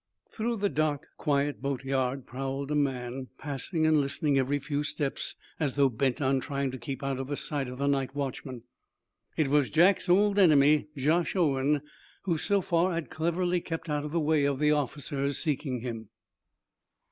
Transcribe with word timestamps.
Through 0.31 0.55
the 0.55 0.69
dark, 0.69 1.09
quiet 1.15 1.61
boat 1.61 1.83
yard 1.83 2.25
prowled 2.25 2.71
a 2.71 2.75
man, 2.75 3.27
pausing 3.37 3.85
and 3.85 4.01
listening 4.01 4.35
every 4.39 4.57
few 4.57 4.81
steps, 4.81 5.35
as 5.59 5.75
though 5.75 5.89
bent 5.89 6.19
on 6.19 6.39
trying 6.39 6.71
to 6.71 6.79
keep 6.79 7.03
out 7.03 7.19
of 7.19 7.27
the 7.27 7.37
sight 7.37 7.67
of 7.67 7.77
the 7.77 7.85
night 7.85 8.15
watchman. 8.15 8.63
It 9.37 9.49
was 9.49 9.69
Jack's 9.69 10.09
old 10.09 10.39
enemy, 10.39 10.87
Josh 10.97 11.35
Owen, 11.35 11.83
who, 12.23 12.39
so 12.39 12.61
far, 12.61 12.93
had 12.95 13.11
cleverly 13.11 13.61
kept 13.61 13.89
out 13.89 14.03
of 14.03 14.11
the 14.11 14.19
way 14.19 14.43
of 14.43 14.57
the 14.57 14.71
officers 14.71 15.37
seeking 15.37 15.81
him. 15.81 16.09